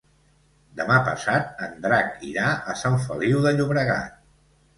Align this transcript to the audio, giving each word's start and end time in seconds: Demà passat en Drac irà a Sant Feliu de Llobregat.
Demà 0.77 0.95
passat 1.09 1.61
en 1.65 1.75
Drac 1.83 2.17
irà 2.29 2.47
a 2.73 2.75
Sant 2.81 2.99
Feliu 3.05 3.45
de 3.45 3.53
Llobregat. 3.61 4.19